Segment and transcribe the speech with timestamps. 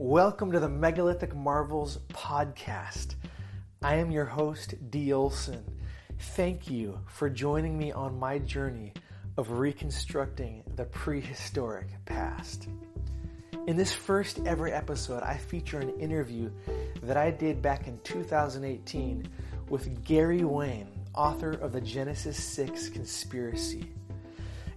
[0.00, 3.16] Welcome to the Megalithic Marvels podcast.
[3.82, 5.12] I am your host, D.
[5.12, 5.64] Olson.
[6.36, 8.92] Thank you for joining me on my journey
[9.36, 12.68] of reconstructing the prehistoric past.
[13.66, 16.52] In this first ever episode, I feature an interview
[17.02, 19.28] that I did back in 2018
[19.68, 23.90] with Gary Wayne, author of the Genesis 6 Conspiracy.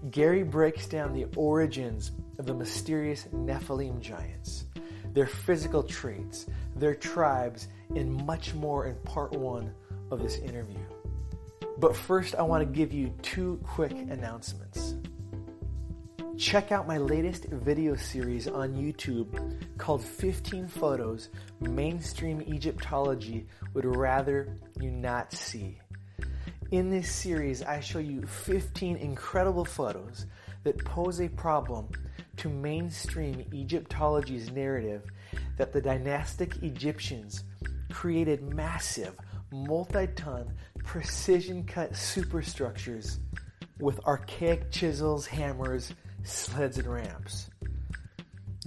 [0.09, 2.09] Gary breaks down the origins
[2.39, 4.65] of the mysterious Nephilim giants
[5.13, 6.45] their physical traits,
[6.75, 9.73] their tribes, and much more in part one
[10.09, 10.79] of this interview.
[11.77, 14.95] But first, I want to give you two quick announcements.
[16.37, 24.57] Check out my latest video series on YouTube called 15 Photos Mainstream Egyptology Would Rather
[24.79, 25.79] You Not See.
[26.71, 30.25] In this series, I show you 15 incredible photos
[30.63, 31.89] that pose a problem
[32.41, 35.03] to mainstream Egyptology's narrative
[35.57, 37.43] that the dynastic Egyptians
[37.91, 39.13] created massive,
[39.51, 40.51] multi ton,
[40.83, 43.19] precision cut superstructures
[43.79, 47.51] with archaic chisels, hammers, sleds, and ramps.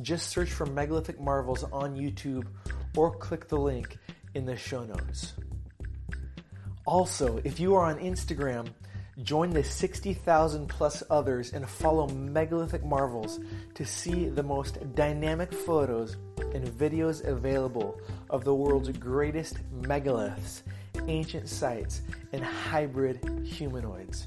[0.02, 2.46] Just search for Megalithic Marvels on YouTube
[2.96, 3.98] or click the link
[4.34, 5.34] in the show notes.
[6.86, 8.68] Also, if you are on Instagram,
[9.22, 13.38] Join the 60,000 plus others and follow Megalithic Marvels
[13.74, 16.16] to see the most dynamic photos
[16.52, 20.62] and videos available of the world's greatest megaliths,
[21.06, 22.02] ancient sites,
[22.32, 24.26] and hybrid humanoids.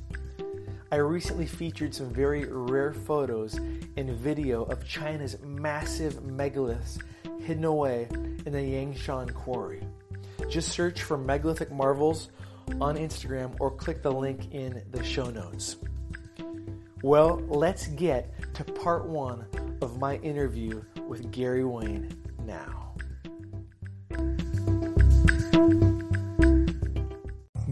[0.90, 6.98] I recently featured some very rare photos and video of China's massive megaliths
[7.42, 8.08] hidden away
[8.46, 9.84] in the Yangshan quarry.
[10.50, 12.30] Just search for Megalithic Marvels
[12.80, 15.78] on Instagram or click the link in the show notes.
[17.04, 19.46] Well, let's get to part one
[19.82, 22.12] of my interview with Gary Wayne
[22.44, 22.96] now.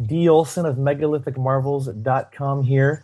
[0.05, 0.29] D.
[0.29, 3.03] Olson of megalithicmarvels.com here,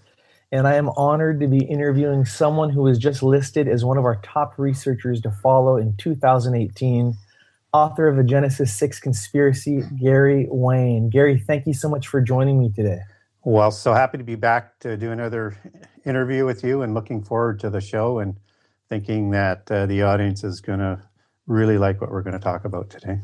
[0.52, 4.06] and I am honored to be interviewing someone who was just listed as one of
[4.06, 7.18] our top researchers to follow in 2018
[7.74, 11.10] author of the Genesis 6 Conspiracy, Gary Wayne.
[11.10, 13.00] Gary, thank you so much for joining me today.
[13.44, 15.58] Well, so happy to be back to do another
[16.06, 18.38] interview with you and looking forward to the show and
[18.90, 21.02] thinking that uh, the audience is going to
[21.48, 23.22] really like what we're going to talk about today.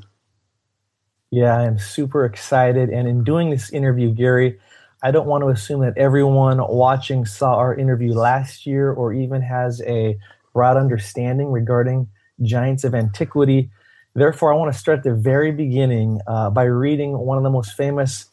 [1.29, 2.89] Yeah, I am super excited.
[2.89, 4.59] And in doing this interview, Gary,
[5.03, 9.41] I don't want to assume that everyone watching saw our interview last year or even
[9.41, 10.17] has a
[10.53, 12.07] broad understanding regarding
[12.41, 13.69] giants of antiquity.
[14.17, 17.51] Therefore, I want to start at the very beginning uh, by reading one of the
[17.51, 18.25] most famous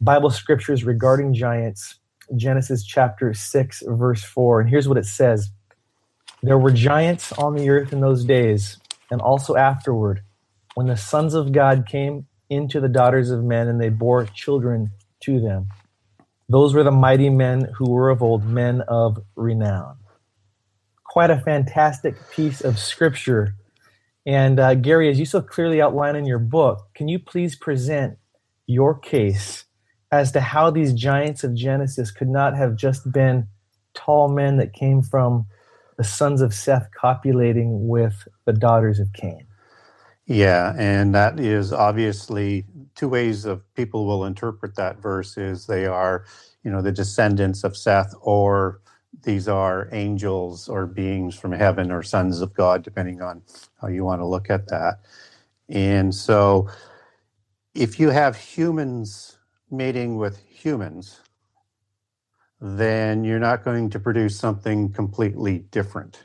[0.00, 2.00] Bible scriptures regarding giants,
[2.34, 4.62] Genesis chapter 6, verse 4.
[4.62, 5.50] And here's what it says
[6.42, 8.78] There were giants on the earth in those days,
[9.12, 10.24] and also afterward,
[10.74, 14.90] when the sons of God came into the daughters of men, and they bore children
[15.20, 15.68] to them.
[16.48, 19.98] Those were the mighty men who were of old, men of renown.
[21.04, 23.54] Quite a fantastic piece of scripture
[24.28, 28.18] and uh, Gary, as you so clearly outline in your book, can you please present
[28.66, 29.64] your case
[30.12, 33.48] as to how these giants of Genesis could not have just been
[33.94, 35.46] tall men that came from
[35.96, 39.46] the sons of Seth copulating with the daughters of Cain?
[40.26, 42.66] Yeah, and that is obviously
[42.96, 46.26] two ways of people will interpret that verse is they are,
[46.62, 48.82] you know, the descendants of Seth or
[49.22, 53.42] these are angels or beings from heaven or sons of God, depending on
[53.80, 55.00] how you want to look at that.
[55.68, 56.68] And so,
[57.74, 59.38] if you have humans
[59.70, 61.20] mating with humans,
[62.60, 66.22] then you're not going to produce something completely different.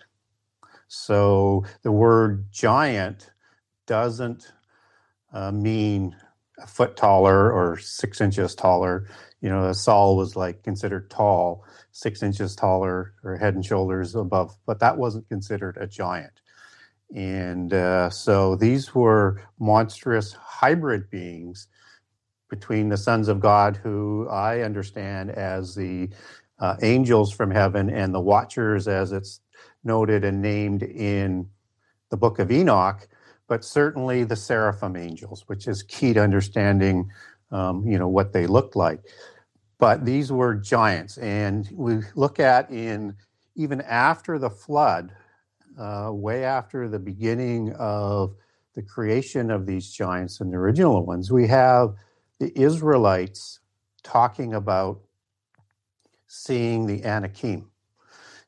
[0.87, 3.31] So, the word giant
[3.85, 4.51] doesn't
[5.33, 6.15] uh, mean
[6.59, 9.07] a foot taller or six inches taller.
[9.41, 14.15] You know, a Saul was like considered tall six inches taller or head and shoulders
[14.15, 16.41] above, but that wasn't considered a giant.
[17.15, 21.67] And uh, so these were monstrous hybrid beings
[22.49, 26.09] between the sons of God, who I understand as the
[26.59, 29.41] uh, angels from heaven and the watchers, as it's
[29.83, 31.49] noted and named in
[32.09, 33.07] the book of Enoch,
[33.53, 37.07] but certainly the seraphim angels, which is key to understanding,
[37.51, 38.99] um, you know, what they looked like.
[39.77, 43.15] But these were giants, and we look at in
[43.53, 45.13] even after the flood,
[45.77, 48.35] uh, way after the beginning of
[48.73, 51.93] the creation of these giants and the original ones, we have
[52.39, 53.59] the Israelites
[54.01, 54.99] talking about
[56.25, 57.69] seeing the Anakim.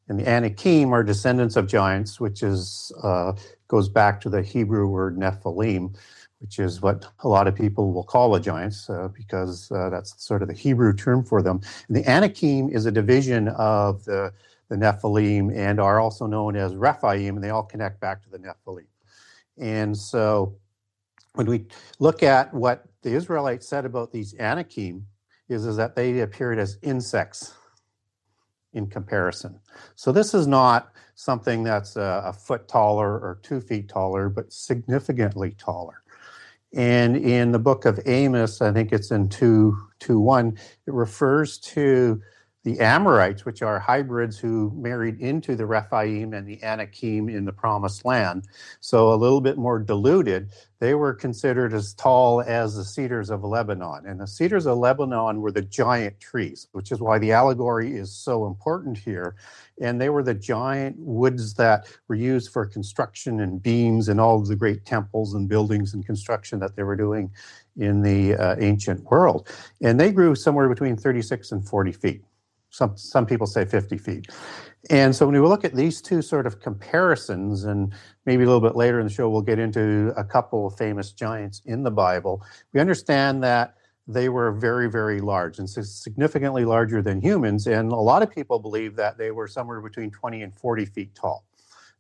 [0.08, 3.34] And the Anakim are descendants of giants, which is uh,
[3.68, 5.96] goes back to the Hebrew word Nephilim,
[6.40, 10.24] which is what a lot of people will call the giants uh, because uh, that's
[10.24, 11.60] sort of the Hebrew term for them.
[11.88, 14.32] And the Anakim is a division of the,
[14.70, 18.38] the Nephilim and are also known as Rephaim, and they all connect back to the
[18.38, 18.86] Nephilim.
[19.58, 20.56] And so
[21.34, 21.66] when we
[22.00, 25.08] look at what the Israelites said about these Anakim,
[25.48, 27.54] is, is that they appeared as insects
[28.76, 29.60] in comparison.
[29.96, 34.52] So this is not something that's a, a, foot taller or two feet taller, but
[34.52, 36.04] significantly taller.
[36.74, 41.58] And in the book of Amos, I think it's in 2, 2 1, it refers
[41.60, 42.22] to
[42.66, 47.54] the Amorites, which are hybrids who married into the Rephaim and the Anakim in the
[47.54, 48.48] Promised Land,
[48.80, 53.44] so a little bit more diluted, they were considered as tall as the cedars of
[53.44, 54.08] Lebanon.
[54.08, 58.12] And the cedars of Lebanon were the giant trees, which is why the allegory is
[58.12, 59.36] so important here.
[59.80, 64.42] And they were the giant woods that were used for construction and beams and all
[64.42, 67.32] of the great temples and buildings and construction that they were doing
[67.78, 69.48] in the uh, ancient world.
[69.84, 72.24] And they grew somewhere between 36 and 40 feet
[72.76, 74.28] some some people say 50 feet.
[74.90, 77.94] And so when we look at these two sort of comparisons, and
[78.26, 81.12] maybe a little bit later in the show we'll get into a couple of famous
[81.12, 82.44] giants in the Bible,
[82.74, 83.76] we understand that
[84.08, 87.66] they were very, very large and significantly larger than humans.
[87.66, 91.16] And a lot of people believe that they were somewhere between 20 and 40 feet
[91.16, 91.46] tall.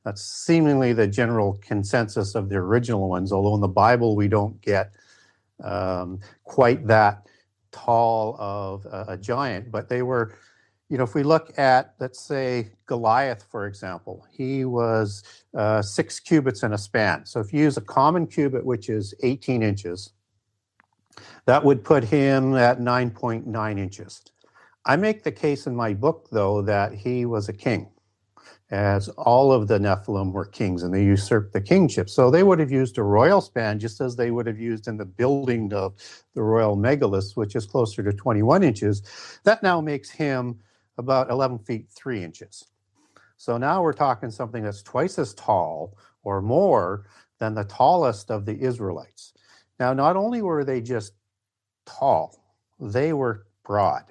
[0.04, 4.62] That's seemingly the general consensus of the original ones, although in the Bible we don't
[4.62, 4.92] get
[5.63, 7.25] um, quite that
[7.72, 10.36] tall of a, a giant, but they were
[10.90, 15.24] you know, if we look at, let's say, Goliath, for example, he was
[15.58, 17.26] uh, six cubits in a span.
[17.26, 20.12] So if you use a common cubit, which is 18 inches,
[21.46, 24.22] that would put him at 9.9 inches.
[24.86, 27.90] I make the case in my book, though, that he was a king,
[28.70, 32.12] as all of the Nephilim were kings and they usurped the kingship.
[32.12, 34.98] So they would have used a royal span just as they would have used in
[34.98, 35.96] the building of
[36.36, 39.02] the royal megaliths, which is closer to 21 inches.
[39.44, 40.60] That now makes him
[40.98, 42.66] about 11 feet 3 inches.
[43.38, 47.06] So now we're talking something that's twice as tall or more
[47.40, 49.34] than the tallest of the Israelites.
[49.80, 51.14] Now, not only were they just
[51.86, 52.42] tall,
[52.80, 54.06] they were broad.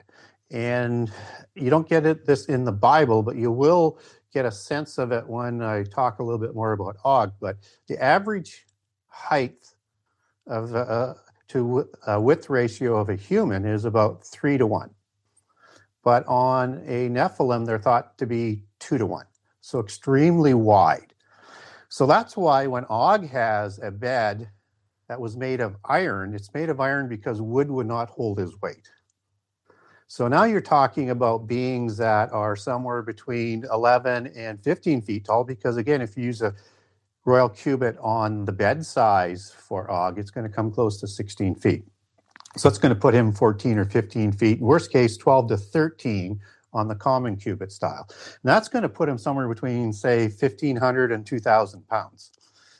[0.51, 1.11] And
[1.55, 3.99] you don't get it this in the Bible, but you will
[4.33, 7.33] get a sense of it when I talk a little bit more about Og.
[7.41, 7.57] But
[7.89, 8.67] the average
[9.07, 9.67] height
[10.47, 11.15] of uh,
[11.49, 14.91] to a width ratio of a human is about three to one
[16.05, 19.27] but on a Nephilim, they're thought to be two to one,
[19.61, 21.15] so extremely wide.
[21.89, 24.51] So that's why when Og has a bed
[25.09, 28.61] that was made of iron, it's made of iron because wood would not hold his
[28.61, 28.91] weight.
[30.07, 35.45] So now you're talking about beings that are somewhere between 11 and 15 feet tall,
[35.45, 36.55] because again, if you use a
[37.25, 41.55] royal cubit on the bed size for Og, it's going to come close to 16
[41.55, 41.85] feet.
[42.57, 46.41] So it's going to put him 14 or 15 feet, worst case 12 to 13
[46.73, 48.07] on the common cubit style.
[48.09, 52.33] And that's going to put him somewhere between, say, 1,500 and 2,000 pounds.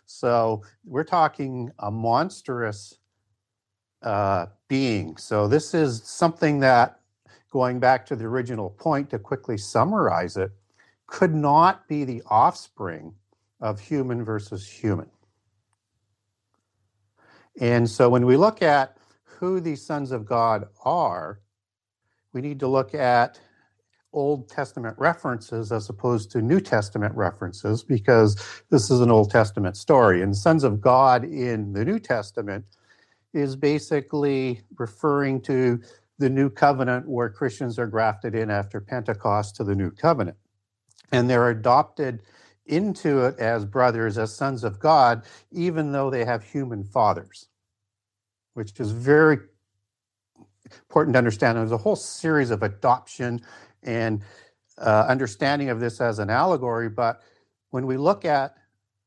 [0.07, 2.99] So we're talking a monstrous
[4.03, 5.17] uh, being.
[5.17, 7.01] So this is something that,
[7.51, 10.51] going back to the original point to quickly summarize it,
[11.07, 13.15] could not be the offspring
[13.61, 15.09] of human versus human.
[17.61, 18.97] And so when we look at
[19.45, 21.41] who these sons of God are,
[22.33, 23.39] we need to look at
[24.13, 28.37] Old Testament references as opposed to New Testament references because
[28.71, 30.23] this is an Old Testament story.
[30.23, 32.65] And sons of God in the New Testament
[33.33, 35.81] is basically referring to
[36.19, 40.39] the new covenant where Christians are grafted in after Pentecost to the new covenant.
[41.13, 42.23] And they're adopted
[42.67, 47.49] into it as brothers, as sons of God, even though they have human fathers
[48.55, 49.39] which is very
[50.67, 51.59] important to understand.
[51.59, 53.41] There's a whole series of adoption
[53.83, 54.23] and
[54.79, 57.23] uh, understanding of this as an allegory, but
[57.71, 58.57] when we look at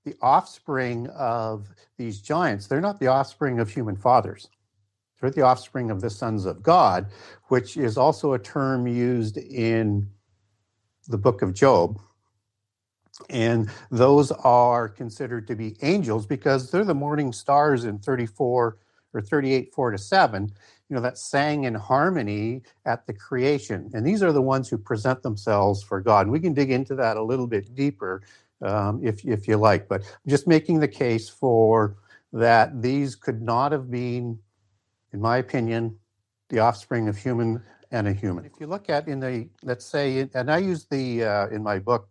[0.06, 4.48] the offspring of these giants, they're not the offspring of human fathers.
[5.20, 7.08] they're the offspring of the sons of God,
[7.46, 10.10] which is also a term used in
[11.08, 12.00] the book of Job.
[13.30, 18.78] And those are considered to be angels because they're the morning stars in 34
[19.14, 20.52] or 38, 4 to 7,
[20.90, 23.90] you know, that sang in harmony at the creation.
[23.94, 26.28] And these are the ones who present themselves for God.
[26.28, 28.22] And we can dig into that a little bit deeper
[28.62, 29.88] um, if, if you like.
[29.88, 31.98] But just making the case for
[32.34, 34.40] that these could not have been
[35.14, 35.98] in my opinion,
[36.50, 37.62] the offspring of human
[37.92, 38.46] and a human.
[38.46, 41.80] If you look at in the, let's say, and I use the, uh, in my
[41.80, 42.10] book,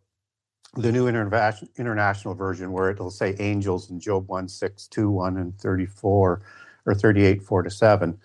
[0.75, 5.59] the new international version where it'll say angels in Job 1, 6, 2, 1, and
[5.59, 6.43] 34
[6.87, 8.19] or 38, 4 to 7.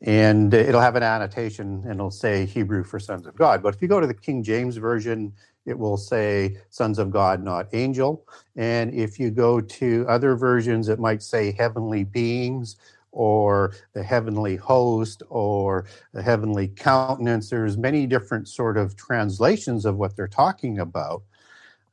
[0.00, 3.62] And it'll have an annotation and it'll say Hebrew for sons of God.
[3.62, 5.32] But if you go to the King James version,
[5.66, 8.24] it will say sons of God, not angel.
[8.56, 12.76] And if you go to other versions, it might say heavenly beings
[13.10, 17.50] or the heavenly host or the heavenly countenance.
[17.50, 21.22] There's many different sort of translations of what they're talking about.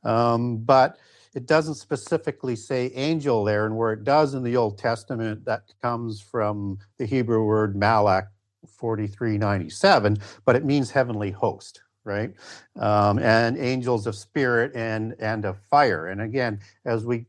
[0.04, 0.98] Um, but
[1.36, 5.62] it doesn't specifically say angel there, and where it does in the Old Testament, that
[5.82, 8.28] comes from the Hebrew word malak
[8.68, 12.32] 4397, but it means heavenly host right?
[12.80, 16.08] Um, and angels of spirit and and of fire.
[16.08, 17.26] And again, as we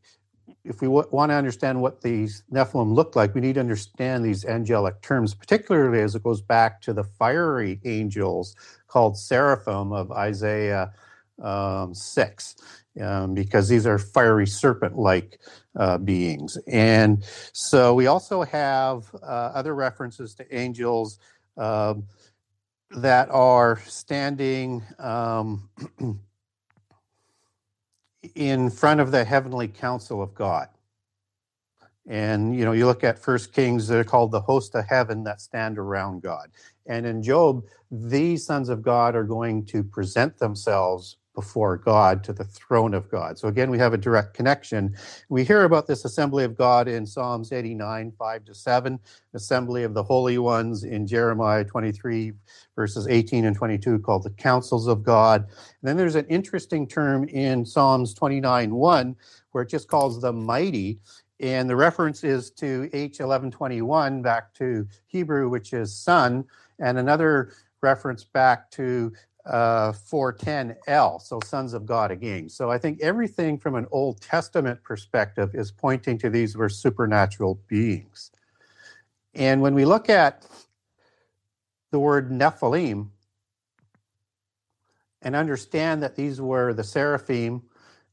[0.65, 4.23] if we w- want to understand what these Nephilim look like, we need to understand
[4.23, 8.55] these angelic terms, particularly as it goes back to the fiery angels
[8.87, 10.93] called seraphim of Isaiah
[11.41, 12.55] um, 6,
[13.01, 15.39] um, because these are fiery serpent like
[15.75, 16.57] uh, beings.
[16.67, 17.23] And
[17.53, 21.19] so we also have uh, other references to angels
[21.57, 22.05] um,
[22.91, 24.83] that are standing.
[24.99, 25.69] Um,
[28.35, 30.67] in front of the heavenly council of God.
[32.07, 35.41] And you know, you look at First Kings, they're called the host of heaven that
[35.41, 36.49] stand around God.
[36.85, 42.33] And in Job, these sons of God are going to present themselves before God to
[42.33, 43.37] the throne of God.
[43.37, 44.95] So again, we have a direct connection.
[45.29, 48.99] We hear about this assembly of God in Psalms 89, 5 to 7,
[49.35, 52.33] assembly of the holy ones in Jeremiah 23,
[52.75, 55.41] verses 18 and 22, called the councils of God.
[55.43, 59.15] And then there's an interesting term in Psalms 29, 1,
[59.51, 60.97] where it just calls the mighty.
[61.39, 66.45] And the reference is to H1121 back to Hebrew, which is son,
[66.79, 67.51] and another
[67.83, 69.13] reference back to
[69.47, 72.49] uh, 410L, so sons of God again.
[72.49, 77.61] So I think everything from an Old Testament perspective is pointing to these were supernatural
[77.67, 78.31] beings.
[79.33, 80.45] And when we look at
[81.91, 83.09] the word Nephilim
[85.21, 87.63] and understand that these were the seraphim,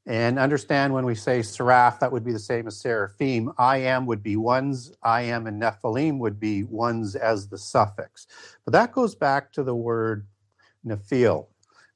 [0.07, 3.51] and understand when we say seraph, that would be the same as seraphim.
[3.57, 8.27] I am would be ones, I am and Nephilim would be ones as the suffix.
[8.65, 10.27] But that goes back to the word
[10.87, 11.47] Nephil,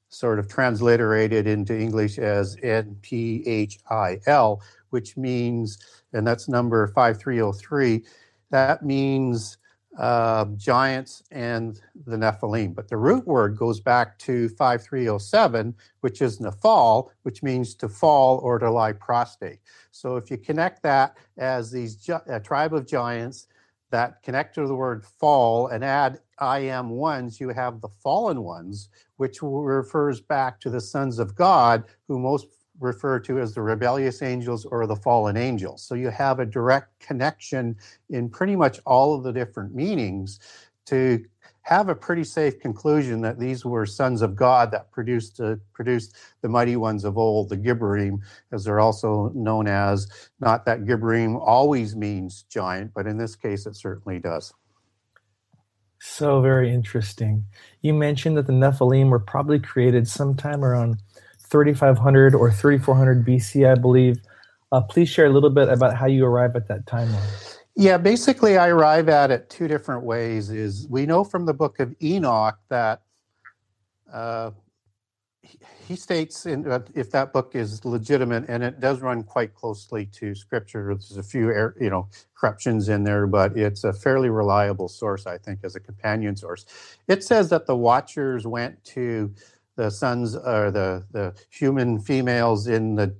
[0.09, 5.77] sort of transliterated into English as N P H I L, which means,
[6.13, 8.03] and that's number 5303,
[8.51, 9.57] that means
[9.97, 12.73] uh, giants and the Nephilim.
[12.73, 18.37] But the root word goes back to 5307, which is Nephal, which means to fall
[18.39, 19.59] or to lie prostrate.
[19.91, 23.47] So if you connect that as these a tribe of giants
[23.91, 28.43] that connect to the word fall and add I am ones, you have the fallen
[28.43, 32.47] ones, which refers back to the sons of God, who most
[32.79, 35.83] refer to as the rebellious angels or the fallen angels.
[35.83, 37.75] So you have a direct connection
[38.09, 40.39] in pretty much all of the different meanings
[40.85, 41.23] to
[41.61, 46.15] have a pretty safe conclusion that these were sons of God that produced uh, produced
[46.41, 48.19] the mighty ones of old, the Gibborim,
[48.51, 50.07] as they're also known as.
[50.39, 54.53] Not that Gibborim always means giant, but in this case it certainly does.
[56.01, 57.45] So very interesting.
[57.81, 60.97] You mentioned that the Nephilim were probably created sometime around
[61.49, 64.21] 3500 or 3400 BC, I believe.
[64.71, 67.58] Uh, please share a little bit about how you arrive at that timeline.
[67.79, 70.49] Yeah, basically, I arrive at it two different ways.
[70.49, 73.03] Is we know from the book of Enoch that
[74.11, 74.51] uh,
[75.87, 80.05] he states in, uh, if that book is legitimate, and it does run quite closely
[80.07, 80.87] to Scripture.
[80.87, 85.37] There's a few, you know, corruptions in there, but it's a fairly reliable source, I
[85.37, 86.65] think, as a companion source.
[87.07, 89.33] It says that the Watchers went to
[89.77, 93.15] the sons or the the human females in the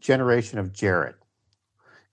[0.00, 1.16] generation of Jared,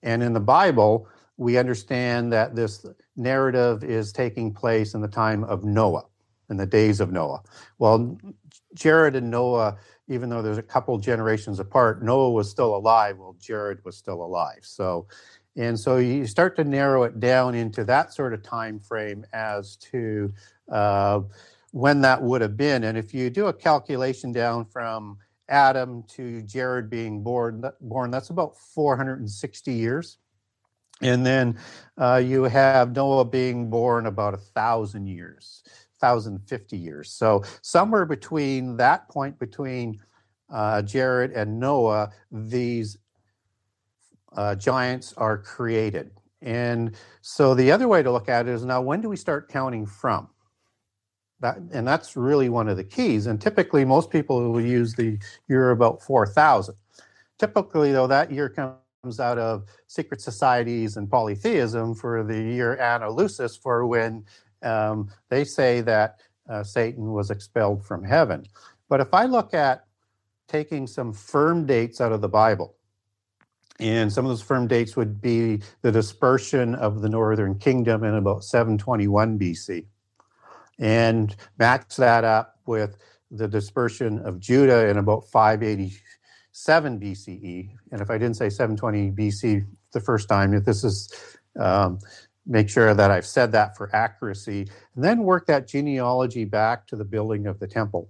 [0.02, 2.86] and in the Bible we understand that this
[3.16, 6.06] narrative is taking place in the time of Noah,
[6.50, 7.42] in the days of Noah.
[7.80, 8.18] Well,
[8.74, 13.36] Jared and Noah, even though there's a couple generations apart, Noah was still alive while
[13.40, 14.60] Jared was still alive.
[14.62, 15.08] So,
[15.56, 19.76] And so you start to narrow it down into that sort of time frame as
[19.78, 20.34] to
[20.72, 21.22] uh,
[21.72, 22.84] when that would have been.
[22.84, 25.18] And if you do a calculation down from
[25.50, 30.18] Adam to Jared being born, born that's about 460 years.
[31.02, 31.58] And then
[31.98, 35.64] uh, you have Noah being born about a thousand years,
[36.00, 37.12] 1,050 years.
[37.12, 40.00] So somewhere between that point between
[40.52, 42.98] uh, Jared and Noah, these
[44.36, 46.12] uh, giants are created.
[46.42, 49.50] And so the other way to look at it is now when do we start
[49.50, 50.28] counting from?
[51.40, 53.26] That, and that's really one of the keys.
[53.26, 55.18] And typically, most people will use the
[55.48, 56.76] year about 4,000.
[57.40, 58.76] Typically, though, that year comes
[59.20, 62.78] out of secret societies and polytheism for the year
[63.10, 64.24] Lucis, for when
[64.62, 68.46] um, they say that uh, Satan was expelled from heaven.
[68.90, 69.86] But if I look at
[70.48, 72.76] taking some firm dates out of the Bible,
[73.80, 78.14] and some of those firm dates would be the dispersion of the northern kingdom in
[78.14, 79.88] about 721 BC
[80.78, 82.98] and match that up with
[83.32, 85.26] the dispersion of Judah in about
[86.66, 87.70] 587 BCE.
[87.92, 91.12] And if I didn't say 720 BC the first time, if this is
[91.60, 92.00] um,
[92.46, 96.96] make sure that I've said that for accuracy, and then work that genealogy back to
[96.96, 98.10] the building of the temple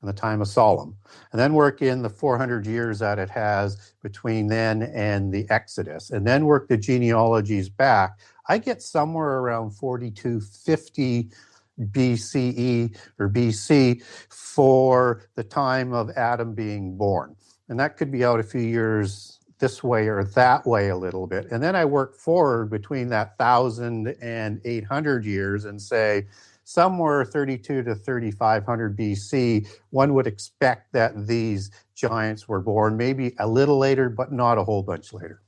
[0.00, 0.94] and the time of Solomon,
[1.32, 6.10] and then work in the 400 years that it has between then and the Exodus,
[6.10, 8.18] and then work the genealogies back
[8.48, 11.30] I get somewhere around 4250
[11.78, 17.36] BCE or BC for the time of Adam being born.
[17.68, 21.26] And that could be out a few years this way or that way a little
[21.26, 21.50] bit.
[21.50, 26.26] And then I work forward between that 1,000 and 800 years and say,
[26.68, 33.48] somewhere 32 to 3500 BC, one would expect that these giants were born, maybe a
[33.48, 35.40] little later, but not a whole bunch later.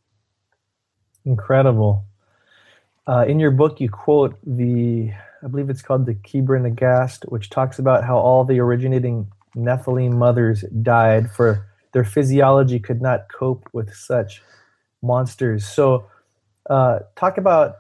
[1.26, 2.06] Incredible.
[3.10, 5.10] Uh, in your book, you quote the,
[5.42, 9.26] I believe it's called the Kebra Nagast, which talks about how all the originating
[9.56, 14.42] Nephilim mothers died for their physiology could not cope with such
[15.02, 15.66] monsters.
[15.66, 16.06] So,
[16.68, 17.78] uh, talk about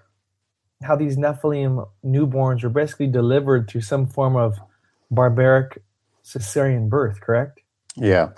[0.82, 4.58] how these Nephilim newborns were basically delivered through some form of
[5.12, 5.80] barbaric
[6.24, 7.60] cesarean birth, correct?
[7.94, 8.30] Yeah.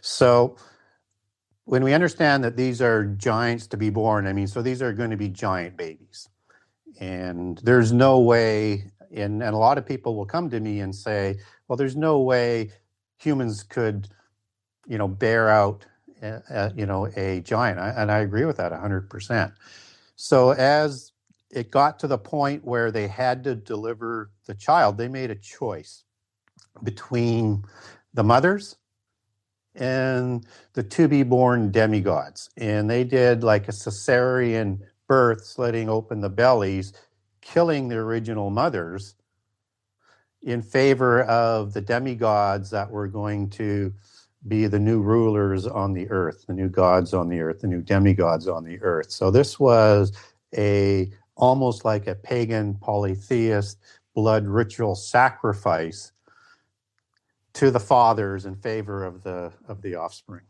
[0.00, 0.56] So,
[1.66, 4.94] when we understand that these are giants to be born, I mean, so these are
[4.94, 6.30] going to be giant babies
[7.00, 10.94] and there's no way and, and a lot of people will come to me and
[10.94, 12.70] say well there's no way
[13.18, 14.08] humans could
[14.86, 15.86] you know bear out
[16.22, 17.78] uh, uh you know a giant.
[17.78, 19.52] And i agree with that 100%
[20.16, 21.12] so as
[21.50, 25.36] it got to the point where they had to deliver the child they made a
[25.36, 26.04] choice
[26.82, 27.64] between
[28.14, 28.76] the mothers
[29.74, 32.50] and the to be born demigods.
[32.56, 36.92] And they did like a cesarean birth, slitting open the bellies,
[37.40, 39.16] killing the original mothers
[40.42, 43.92] in favor of the demigods that were going to
[44.46, 47.82] be the new rulers on the earth, the new gods on the earth, the new
[47.82, 49.10] demigods on the earth.
[49.10, 50.12] So this was
[50.56, 53.78] a almost like a pagan polytheist
[54.14, 56.12] blood ritual sacrifice
[57.54, 60.44] to the fathers in favor of the of the offspring.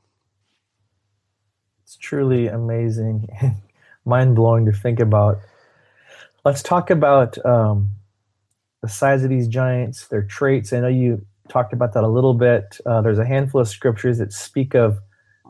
[1.83, 3.29] It's truly amazing
[4.09, 5.39] mind blowing to think about.
[6.45, 7.91] Let's talk about um,
[8.83, 10.73] the size of these giants, their traits.
[10.73, 12.79] I know you talked about that a little bit.
[12.87, 14.99] Uh, there's a handful of scriptures that speak of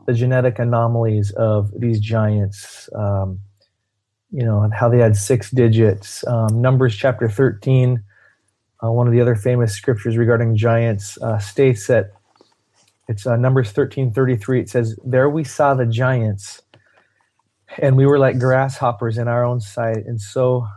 [0.05, 2.89] the genetic anomalies of these giants.
[2.93, 3.39] Um,
[4.31, 6.25] you know, and how they had six digits.
[6.27, 8.03] Um, Numbers chapter 13,
[8.83, 12.11] uh, one of the other famous scriptures regarding giants, uh, states that
[13.07, 14.59] it's uh, Numbers 13 33.
[14.61, 16.61] It says, There we saw the giants
[17.77, 20.67] and we were like grasshoppers in our own sight, and so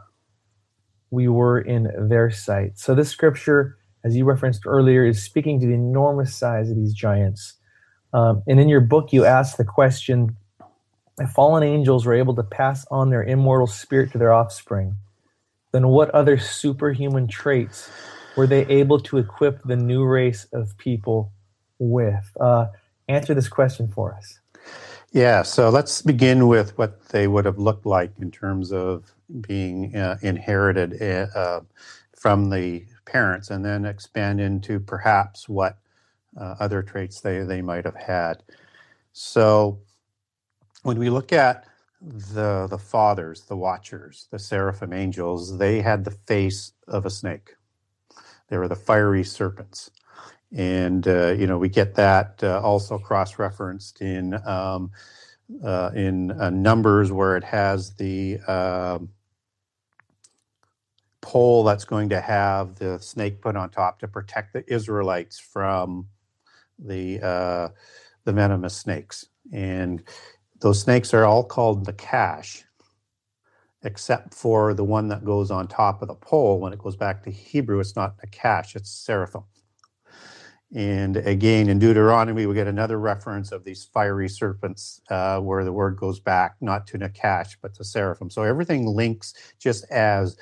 [1.10, 2.78] we were in their sight.
[2.78, 6.94] So this scripture, as you referenced earlier, is speaking to the enormous size of these
[6.94, 7.54] giants.
[8.12, 10.36] Um, and in your book, you ask the question:
[11.18, 14.96] If fallen angels were able to pass on their immortal spirit to their offspring,
[15.72, 17.90] then what other superhuman traits
[18.36, 21.32] were they able to equip the new race of people
[21.78, 22.36] with?
[22.38, 22.66] Uh,
[23.08, 24.38] answer this question for us.
[25.12, 29.94] Yeah, so let's begin with what they would have looked like in terms of being
[29.94, 31.60] uh, inherited uh, uh,
[32.16, 35.78] from the parents, and then expand into perhaps what
[36.40, 38.42] uh, other traits they, they might have had.
[39.12, 39.80] So
[40.82, 41.66] when we look at
[42.00, 47.56] the the fathers, the watchers, the seraphim angels, they had the face of a snake.
[48.48, 49.90] They were the fiery serpents
[50.56, 54.90] and uh, you know we get that uh, also cross-referenced in um,
[55.64, 59.08] uh, in uh, Numbers where it has the um,
[61.20, 66.06] pole that's going to have the snake put on top to protect the Israelites from
[66.78, 67.68] the uh,
[68.24, 69.26] the venomous snakes.
[69.52, 70.02] And
[70.60, 72.64] those snakes are all called Nakash,
[73.82, 76.60] except for the one that goes on top of the pole.
[76.60, 79.44] When it goes back to Hebrew, it's not a Nakash, it's seraphim.
[80.74, 85.72] And again, in Deuteronomy, we get another reference of these fiery serpents uh, where the
[85.72, 88.30] word goes back not to Nakash, but to seraphim.
[88.30, 90.38] So everything links just as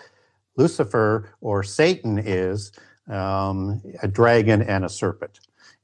[0.56, 2.72] Lucifer or Satan is
[3.08, 5.40] um, a dragon and a serpent.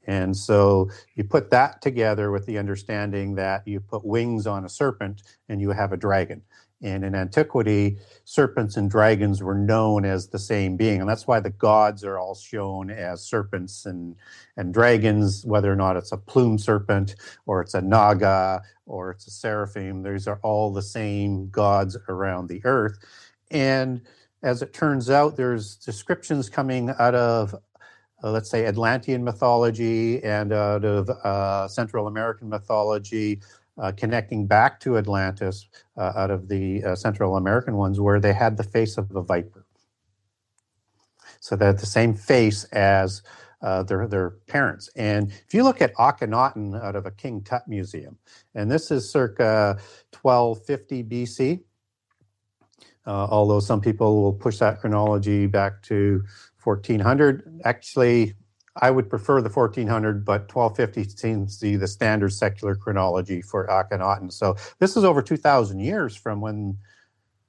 [0.06, 4.68] And so you put that together with the understanding that you put wings on a
[4.68, 6.42] serpent and you have a dragon.
[6.82, 11.00] And in antiquity, serpents and dragons were known as the same being.
[11.00, 14.14] And that's why the gods are all shown as serpents and,
[14.56, 19.26] and dragons, whether or not it's a plume serpent or it's a naga or it's
[19.26, 20.02] a seraphim.
[20.02, 22.98] These are all the same gods around the earth.
[23.50, 24.02] And
[24.42, 27.54] as it turns out, there's descriptions coming out of,
[28.22, 33.40] uh, let's say, Atlantean mythology and out of uh, Central American mythology,
[33.78, 38.32] uh, connecting back to Atlantis uh, out of the uh, Central American ones, where they
[38.32, 39.66] had the face of a viper.
[41.40, 43.22] So they had the same face as
[43.62, 44.90] uh, their, their parents.
[44.96, 48.18] And if you look at Akhenaten out of a King Tut museum,
[48.54, 49.78] and this is circa
[50.20, 51.60] 1250 BC,
[53.06, 56.22] uh, although some people will push that chronology back to
[56.62, 57.60] 1400.
[57.64, 58.34] Actually,
[58.80, 63.66] I would prefer the 1400, but 1250 seems to be the standard secular chronology for
[63.66, 64.32] Akhenaten.
[64.32, 66.76] So this is over 2,000 years from when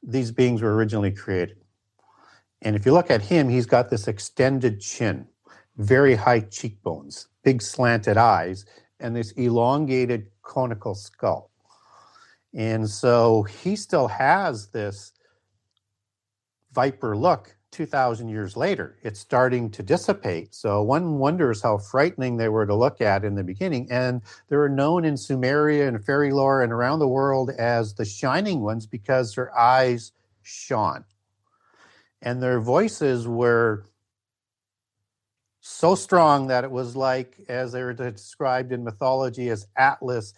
[0.01, 1.57] these beings were originally created.
[2.61, 5.27] And if you look at him, he's got this extended chin,
[5.75, 8.65] very high cheekbones, big slanted eyes,
[8.99, 11.51] and this elongated conical skull.
[12.53, 15.11] And so he still has this
[16.71, 18.97] Viper look 2,000 years later.
[19.03, 20.55] It's starting to dissipate.
[20.55, 23.87] So one wonders how frightening they were to look at in the beginning.
[23.91, 28.03] And they were known in Sumeria and fairy lore and around the world as the
[28.03, 30.11] shining ones because their eyes
[30.41, 31.05] shone.
[32.23, 33.85] And their voices were
[35.59, 40.33] so strong that it was like, as they were described in mythology, as Atlas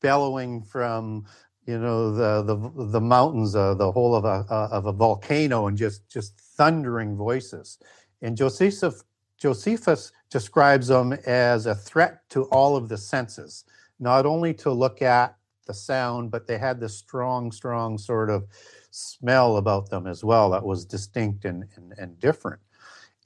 [0.00, 1.26] bellowing from
[1.68, 5.66] you know the the the mountains, uh, the whole of a uh, of a volcano,
[5.66, 7.78] and just just thundering voices.
[8.22, 9.04] And Josephus
[9.36, 13.64] Josephus describes them as a threat to all of the senses,
[14.00, 18.46] not only to look at the sound, but they had this strong, strong sort of
[18.90, 22.60] smell about them as well that was distinct and, and, and different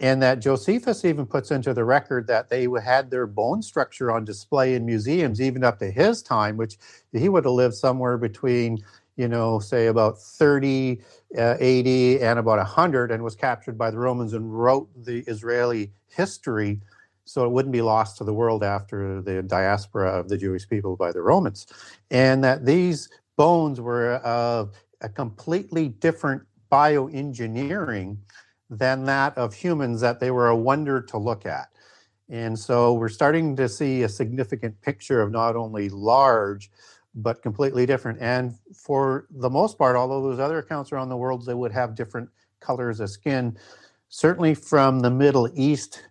[0.00, 4.24] and that Josephus even puts into the record that they had their bone structure on
[4.24, 6.76] display in museums even up to his time, which
[7.12, 8.82] he would have lived somewhere between,
[9.16, 11.00] you know, say about 30,
[11.38, 15.92] uh, 80, and about 100, and was captured by the Romans and wrote the Israeli
[16.08, 16.80] history
[17.24, 20.96] so it wouldn't be lost to the world after the diaspora of the Jewish people
[20.96, 21.66] by the Romans.
[22.10, 28.16] And that these bones were of a completely different bioengineering
[28.72, 31.68] than that of humans that they were a wonder to look at.
[32.30, 36.70] And so we're starting to see a significant picture of not only large,
[37.14, 38.18] but completely different.
[38.22, 41.94] And for the most part, although those other accounts around the world, they would have
[41.94, 42.30] different
[42.60, 43.58] colors of skin.
[44.08, 46.02] Certainly from the Middle East,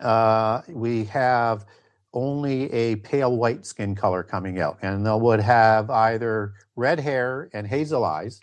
[0.00, 1.64] uh, we have
[2.12, 4.78] only a pale white skin color coming out.
[4.82, 8.40] And they would have either red hair and hazel eyes,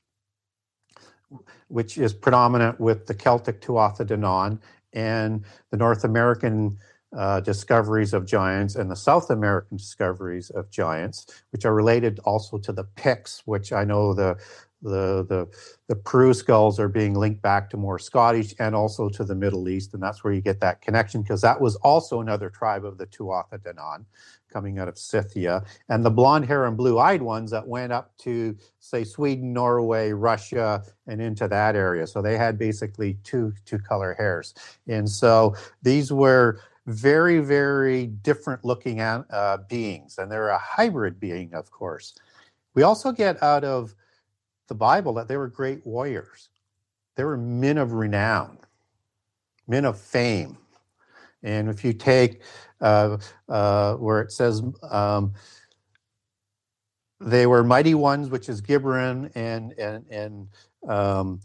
[1.68, 4.60] which is predominant with the Celtic Tuatha De Danann
[4.94, 6.78] and the North American
[7.15, 12.58] uh, discoveries of giants and the South American discoveries of giants, which are related also
[12.58, 14.38] to the Picts, which I know the
[14.82, 15.48] the the
[15.88, 19.68] the Peru skulls are being linked back to more Scottish and also to the Middle
[19.68, 22.98] East, and that's where you get that connection because that was also another tribe of
[22.98, 24.06] the Tuatha De Danann
[24.52, 28.18] coming out of Scythia, and the blonde hair and blue eyed ones that went up
[28.18, 32.08] to say Sweden, Norway, Russia, and into that area.
[32.08, 34.54] So they had basically two two color hairs,
[34.88, 41.54] and so these were very very different looking uh, beings, and they're a hybrid being,
[41.54, 42.15] of course.
[42.76, 43.94] We also get out of
[44.70, 46.50] the Bible that they were great warriors.
[47.16, 48.60] They were men of renown,
[49.68, 50.58] men of fame.
[51.44, 52.42] And if you take
[52.80, 53.18] uh,
[53.50, 55.34] uh, where it says um,
[57.20, 60.48] they were mighty ones, which is Gibborim, and and and
[60.88, 61.42] um,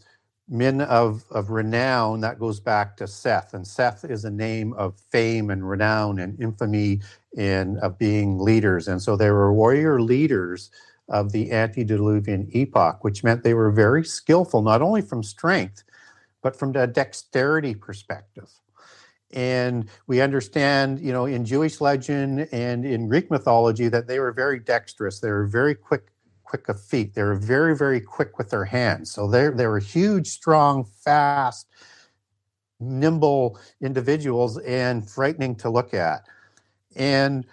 [0.48, 4.98] men of of renown, that goes back to Seth, and Seth is a name of
[5.10, 7.00] fame and renown and infamy
[7.36, 10.70] and of being leaders, and so they were warrior leaders
[11.08, 15.84] of the antediluvian epoch, which meant they were very skillful, not only from strength,
[16.42, 18.50] but from the dexterity perspective.
[19.32, 24.32] And we understand, you know, in Jewish legend and in Greek mythology that they were
[24.32, 25.20] very dexterous.
[25.20, 26.12] They were very quick,
[26.44, 27.14] quick of feet.
[27.14, 29.10] They were very, very quick with their hands.
[29.10, 31.66] So they they were huge, strong, fast,
[32.78, 36.28] nimble individuals and frightening to look at.
[36.94, 37.44] And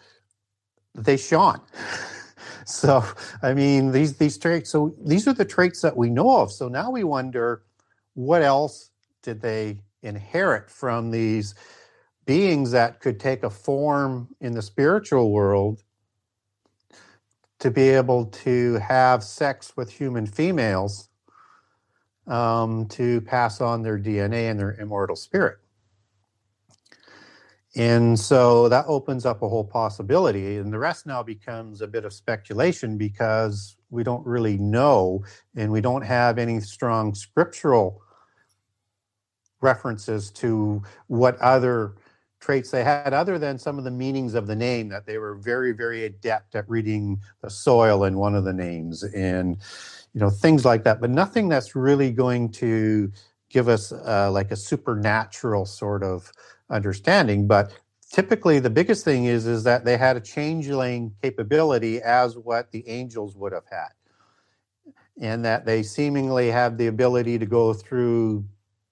[0.93, 1.61] they shone.
[2.65, 3.03] so
[3.41, 4.69] I mean these these traits.
[4.69, 6.51] So these are the traits that we know of.
[6.51, 7.63] So now we wonder
[8.13, 8.89] what else
[9.23, 11.55] did they inherit from these
[12.25, 15.83] beings that could take a form in the spiritual world
[17.59, 21.09] to be able to have sex with human females
[22.27, 25.57] um, to pass on their DNA and their immortal spirit.
[27.75, 30.57] And so that opens up a whole possibility.
[30.57, 35.23] And the rest now becomes a bit of speculation because we don't really know
[35.55, 38.01] and we don't have any strong scriptural
[39.61, 41.95] references to what other
[42.39, 45.35] traits they had other than some of the meanings of the name that they were
[45.35, 49.57] very very adept at reading the soil in one of the names and
[50.13, 53.11] you know things like that but nothing that's really going to
[53.51, 56.31] give us uh, like a supernatural sort of
[56.71, 57.73] understanding but
[58.11, 62.87] typically the biggest thing is is that they had a changeling capability as what the
[62.87, 63.89] angels would have had
[65.21, 68.43] and that they seemingly have the ability to go through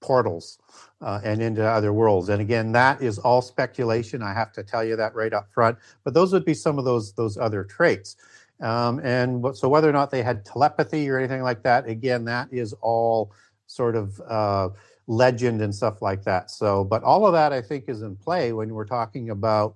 [0.02, 0.60] portals
[1.02, 2.30] uh, and into other worlds.
[2.30, 4.22] And again, that is all speculation.
[4.22, 5.78] I have to tell you that right up front.
[6.04, 8.16] But those would be some of those those other traits.
[8.62, 12.50] Um, and so whether or not they had telepathy or anything like that, again, that
[12.52, 13.32] is all
[13.68, 14.70] sort of uh,
[15.10, 16.52] legend and stuff like that.
[16.52, 19.76] So, but all of that I think is in play when we're talking about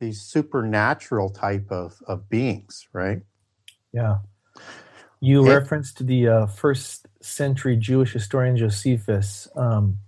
[0.00, 3.22] these supernatural type of, of beings, right?
[3.92, 4.18] Yeah.
[5.20, 9.48] You and, referenced the uh, first century Jewish historian Josephus.
[9.56, 9.98] Um,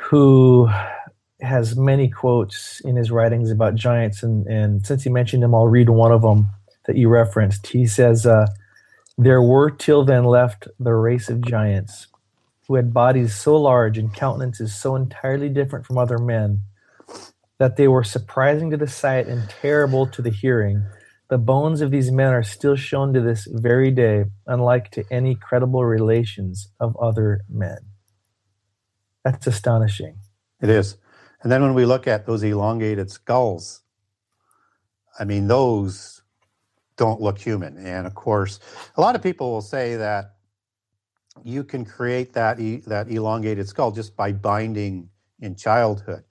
[0.00, 0.68] who
[1.42, 4.22] has many quotes in his writings about giants.
[4.22, 6.48] And, and since you mentioned him, I'll read one of them
[6.86, 7.66] that you referenced.
[7.66, 8.46] He says, uh,
[9.18, 12.06] There were till then left the race of giants
[12.70, 16.60] who had bodies so large and countenances so entirely different from other men
[17.58, 20.80] that they were surprising to the sight and terrible to the hearing.
[21.30, 25.34] The bones of these men are still shown to this very day, unlike to any
[25.34, 27.78] credible relations of other men.
[29.24, 30.20] That's astonishing.
[30.62, 30.96] It is.
[31.42, 33.80] And then when we look at those elongated skulls,
[35.18, 36.22] I mean, those
[36.96, 37.84] don't look human.
[37.84, 38.60] And of course,
[38.96, 40.36] a lot of people will say that
[41.44, 45.08] you can create that e- that elongated skull just by binding
[45.40, 46.24] in childhood.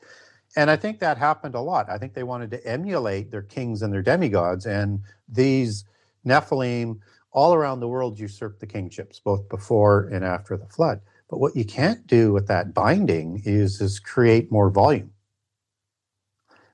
[0.56, 1.90] And I think that happened a lot.
[1.90, 5.86] I think they wanted to emulate their kings and their demigods, and these
[6.26, 7.00] Nephilim
[7.32, 11.02] all around the world usurped the kingships, both before and after the flood.
[11.30, 15.12] But what you can't do with that binding is, is create more volume,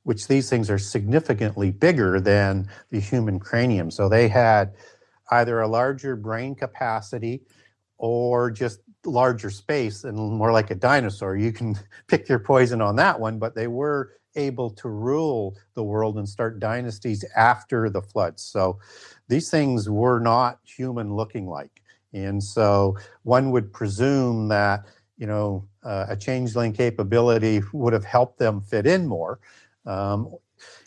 [0.03, 3.91] which these things are significantly bigger than the human cranium.
[3.91, 4.73] So they had
[5.31, 7.41] either a larger brain capacity
[7.97, 11.35] or just larger space and more like a dinosaur.
[11.35, 11.77] You can
[12.07, 16.27] pick your poison on that one, but they were able to rule the world and
[16.27, 18.43] start dynasties after the floods.
[18.43, 18.79] So
[19.27, 21.81] these things were not human looking like.
[22.13, 24.85] And so one would presume that,
[25.17, 29.39] you know, uh, a changeling capability would have helped them fit in more.
[29.85, 30.35] Um,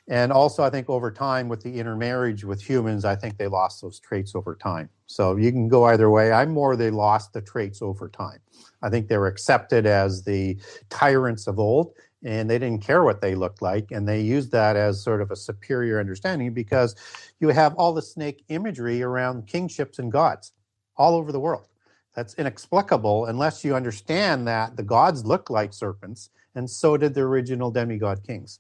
[0.09, 3.83] and also, I think over time with the intermarriage with humans, I think they lost
[3.83, 4.89] those traits over time.
[5.07, 6.33] So you can go either way.
[6.33, 8.39] I'm more they lost the traits over time.
[8.83, 10.57] I think they were accepted as the
[10.89, 11.93] tyrants of old,
[12.25, 13.91] and they didn't care what they looked like.
[13.91, 16.97] And they used that as sort of a superior understanding because
[17.39, 20.53] you have all the snake imagery around kingships and gods
[20.97, 21.69] all over the world.
[22.15, 27.21] That's inexplicable unless you understand that the gods look like serpents, and so did the
[27.21, 28.59] original demigod kings.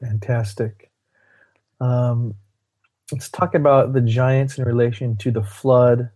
[0.00, 0.90] Fantastic.
[1.80, 2.34] Um,
[3.12, 6.10] let's talk about the giants in relation to the flood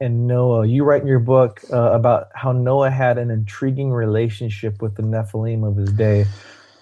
[0.00, 0.66] and Noah.
[0.66, 5.02] You write in your book uh, about how Noah had an intriguing relationship with the
[5.02, 6.26] Nephilim of his day.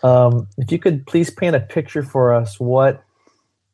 [0.03, 3.03] Um, if you could please paint a picture for us what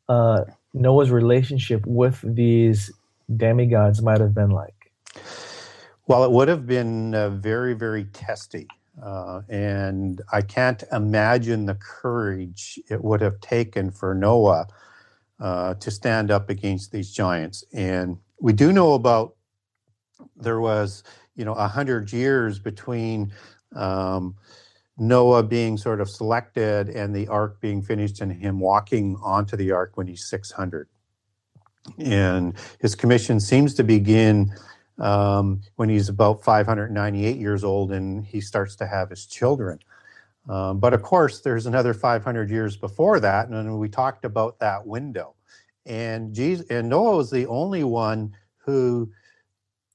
[0.09, 2.91] uh, Noah's relationship with these
[3.35, 4.91] demigods might have been like?
[6.07, 8.67] Well, it would have been uh, very, very testy.
[9.01, 14.67] Uh, and I can't imagine the courage it would have taken for Noah
[15.39, 17.63] uh, to stand up against these giants.
[17.73, 19.35] And we do know about
[20.35, 21.03] there was,
[21.35, 23.33] you know, a hundred years between
[23.75, 24.35] um,
[24.97, 29.71] Noah being sort of selected and the ark being finished and him walking onto the
[29.71, 30.87] ark when he's 600.
[31.97, 34.53] And his commission seems to begin
[34.99, 39.79] um, when he's about 598 years old and he starts to have his children.
[40.49, 44.85] Um, but of course, there's another 500 years before that, and we talked about that
[44.85, 45.35] window.
[45.85, 49.09] And Jesus and Noah was the only one who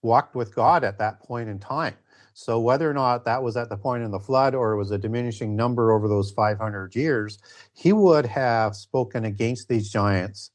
[0.02, 1.94] walked with God at that point in time.
[2.34, 4.92] So whether or not that was at the point in the flood or it was
[4.92, 7.38] a diminishing number over those 500 years,
[7.74, 10.52] he would have spoken against these giants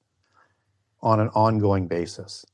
[1.02, 2.46] on an ongoing basis.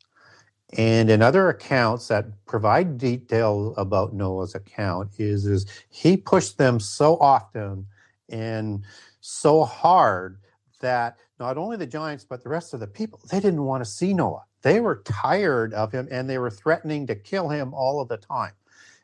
[0.78, 6.80] And in other accounts that provide detail about Noah's account is, is he pushed them
[6.80, 7.88] so often
[8.30, 8.84] and
[9.22, 10.38] so hard
[10.80, 13.90] that not only the giants but the rest of the people they didn't want to
[13.90, 14.44] see Noah.
[14.62, 18.18] They were tired of him and they were threatening to kill him all of the
[18.18, 18.52] time.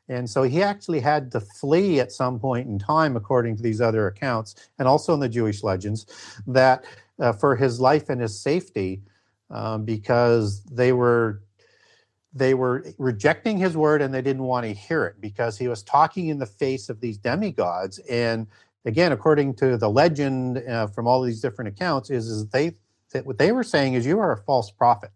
[0.08, 3.82] And so he actually had to flee at some point in time, according to these
[3.82, 6.06] other accounts, and also in the Jewish legends,
[6.46, 6.86] that
[7.20, 9.02] uh, for his life and his safety,
[9.50, 11.42] um, because they were
[12.36, 15.82] they were rejecting his word and they didn't want to hear it because he was
[15.82, 17.98] talking in the face of these demigods.
[18.10, 18.46] And
[18.84, 22.76] again according to the legend uh, from all these different accounts is, is they
[23.14, 25.12] that what they were saying is you are a false prophet.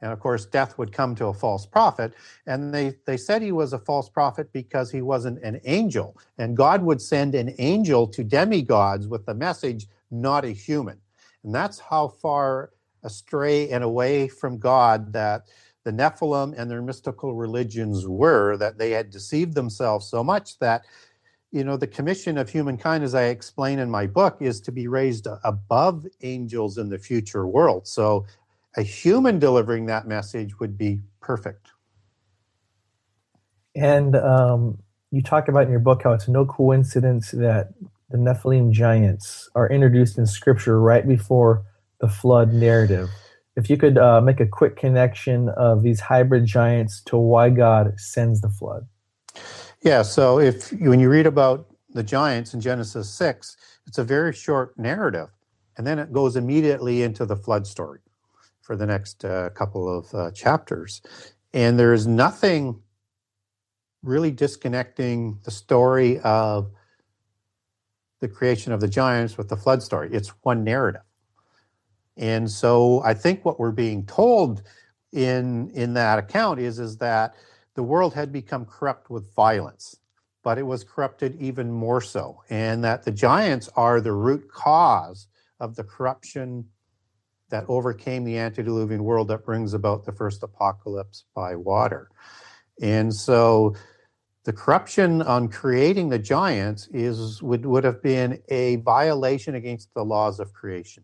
[0.00, 2.14] And of course death would come to a false prophet.
[2.46, 6.16] And they they said he was a false prophet because he wasn't an angel.
[6.38, 11.00] And god would send an angel to demigods with the message not a human.
[11.42, 12.70] And that's how far
[13.02, 15.48] astray and away from god that
[15.84, 20.82] the Nephilim and their mystical religions were, that they had deceived themselves so much that,
[21.50, 24.88] you know, the commission of humankind, as I explain in my book, is to be
[24.88, 27.86] raised above angels in the future world.
[27.88, 28.26] So
[28.76, 31.68] a human delivering that message would be perfect.
[33.74, 34.78] And um,
[35.10, 37.72] you talk about in your book how it's no coincidence that
[38.10, 41.64] the Nephilim giants are introduced in scripture right before
[42.00, 43.08] the flood narrative
[43.60, 47.92] if you could uh, make a quick connection of these hybrid giants to why God
[48.00, 48.86] sends the flood.
[49.82, 54.32] Yeah, so if when you read about the giants in Genesis 6, it's a very
[54.32, 55.28] short narrative.
[55.76, 58.00] And then it goes immediately into the flood story
[58.62, 61.02] for the next uh, couple of uh, chapters.
[61.52, 62.80] And there's nothing
[64.02, 66.70] really disconnecting the story of
[68.20, 70.08] the creation of the giants with the flood story.
[70.12, 71.02] It's one narrative.
[72.20, 74.62] And so I think what we're being told
[75.12, 77.34] in in that account is is that
[77.74, 79.96] the world had become corrupt with violence,
[80.44, 85.28] but it was corrupted even more so, and that the giants are the root cause
[85.60, 86.66] of the corruption
[87.48, 92.10] that overcame the antediluvian world that brings about the first apocalypse by water.
[92.82, 93.74] And so
[94.44, 100.04] the corruption on creating the giants is would, would have been a violation against the
[100.04, 101.02] laws of creation.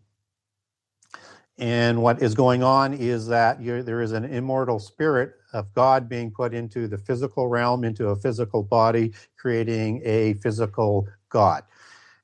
[1.59, 6.29] And what is going on is that there is an immortal spirit of God being
[6.29, 11.63] put into the physical realm, into a physical body, creating a physical God.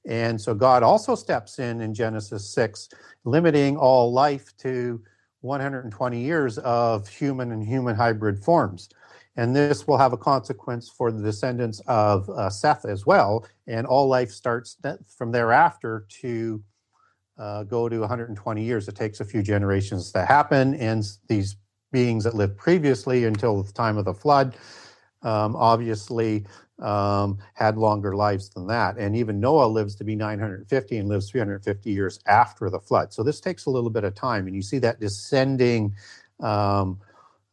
[0.05, 2.89] And so God also steps in in Genesis 6,
[3.23, 5.01] limiting all life to
[5.41, 8.89] 120 years of human and human hybrid forms.
[9.35, 13.47] And this will have a consequence for the descendants of uh, Seth as well.
[13.65, 14.77] And all life starts
[15.17, 16.61] from thereafter to
[17.37, 18.87] uh, go to 120 years.
[18.87, 21.55] It takes a few generations to happen, and these
[21.91, 24.55] beings that lived previously until the time of the flood
[25.21, 26.45] um, obviously
[26.79, 28.97] um, had longer lives than that.
[28.97, 33.13] And even Noah lives to be 950 and lives 350 years after the flood.
[33.13, 35.95] So this takes a little bit of time, and you see that descending.
[36.39, 36.99] Um,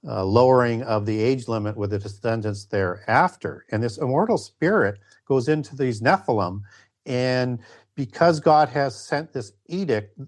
[0.07, 3.67] uh, lowering of the age limit with the descendants thereafter.
[3.71, 6.63] And this immortal spirit goes into these Nephilim
[7.07, 7.59] and
[8.01, 10.19] because God has sent this edict,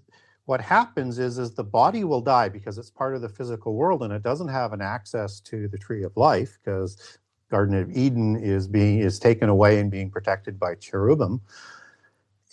[0.45, 4.03] what happens is is the body will die because it's part of the physical world
[4.03, 7.17] and it doesn't have an access to the tree of life because
[7.49, 11.41] Garden of Eden is being is taken away and being protected by cherubim.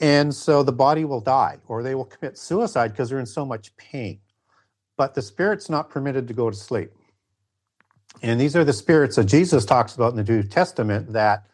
[0.00, 3.44] And so the body will die or they will commit suicide because they're in so
[3.44, 4.20] much pain.
[4.96, 6.92] But the spirit's not permitted to go to sleep.
[8.22, 11.44] And these are the spirits that Jesus talks about in the New Testament that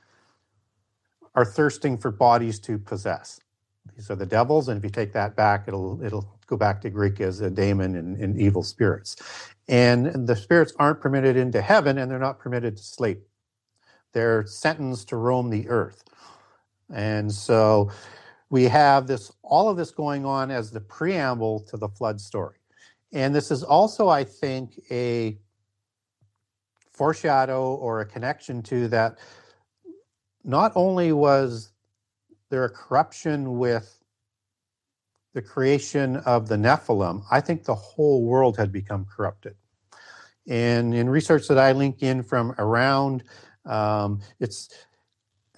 [1.34, 3.40] are thirsting for bodies to possess.
[3.94, 6.90] These are the devils, and if you take that back, it'll it'll go back to
[6.90, 9.16] Greek as a daemon and, and evil spirits.
[9.68, 13.26] And the spirits aren't permitted into heaven, and they're not permitted to sleep.
[14.12, 16.04] They're sentenced to roam the earth.
[16.92, 17.90] And so
[18.48, 22.56] we have this all of this going on as the preamble to the flood story.
[23.12, 25.38] And this is also, I think, a
[26.92, 29.18] foreshadow or a connection to that
[30.44, 31.72] not only was
[32.50, 33.98] there a corruption with
[35.34, 39.54] the creation of the Nephilim, I think the whole world had become corrupted.
[40.48, 43.24] And in research that I link in from around,
[43.64, 44.68] um, it's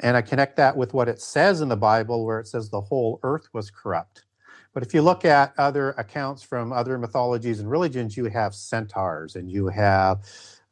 [0.00, 2.80] and I connect that with what it says in the Bible, where it says the
[2.80, 4.24] whole earth was corrupt.
[4.72, 9.34] But if you look at other accounts from other mythologies and religions, you have centaurs
[9.34, 10.24] and you have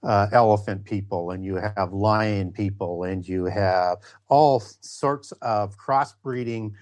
[0.03, 6.73] uh, elephant people and you have lion people and you have all sorts of crossbreeding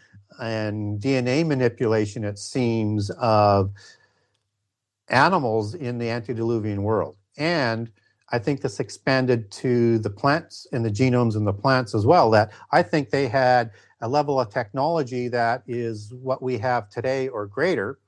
[0.40, 3.70] and DNA manipulation, it seems, of
[5.08, 7.16] animals in the antediluvian world.
[7.36, 7.90] And
[8.30, 12.30] I think this expanded to the plants and the genomes in the plants as well.
[12.30, 17.28] That I think they had a level of technology that is what we have today
[17.28, 17.98] or greater,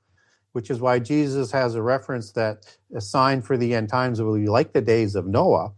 [0.53, 4.35] which is why Jesus has a reference that a sign for the end times will
[4.35, 5.71] be like the days of Noah.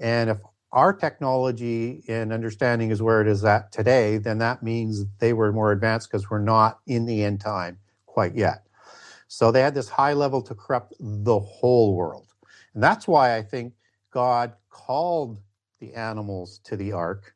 [0.00, 0.38] And if
[0.72, 5.52] our technology and understanding is where it is at today, then that means they were
[5.52, 8.66] more advanced because we're not in the end time quite yet.
[9.28, 12.34] So they had this high level to corrupt the whole world.
[12.74, 13.74] And that's why I think
[14.10, 15.40] God called
[15.80, 17.34] the animals to the ark,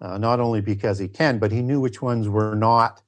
[0.00, 3.02] uh, not only because he can, but he knew which ones were not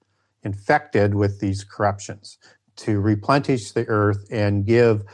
[0.44, 2.38] infected with these corruptions
[2.76, 5.04] to replenish the earth and give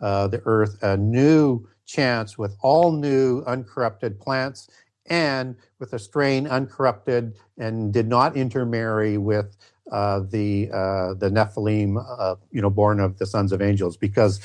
[0.00, 4.68] uh, the earth a new chance with all new uncorrupted plants
[5.06, 9.56] and with a strain uncorrupted and did not intermarry with
[9.92, 14.40] uh, the uh, the Nephilim, uh, you know, born of the sons of angels, because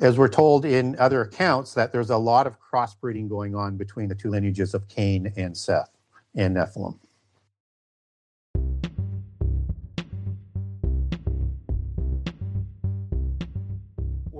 [0.00, 4.08] as we're told in other accounts, that there's a lot of crossbreeding going on between
[4.08, 5.90] the two lineages of Cain and Seth
[6.34, 6.98] and Nephilim.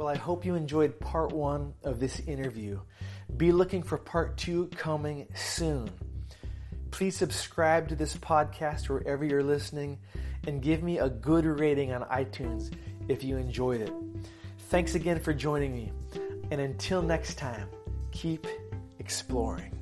[0.04, 2.78] Well, I hope you enjoyed part one of this interview.
[3.38, 5.90] Be looking for part two coming soon.
[6.90, 9.98] Please subscribe to this podcast wherever you're listening
[10.46, 12.70] and give me a good rating on iTunes
[13.08, 13.94] if you enjoyed it.
[14.68, 15.90] Thanks again for joining me.
[16.50, 17.70] And until next time,
[18.12, 18.46] keep
[18.98, 19.72] exploring.